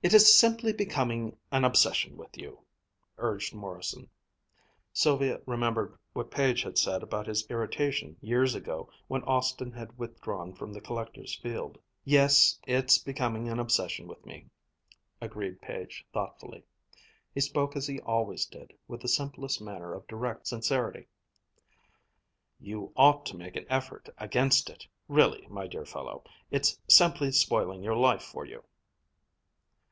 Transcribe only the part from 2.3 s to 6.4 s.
you!" urged Morrison. Sylvia remembered what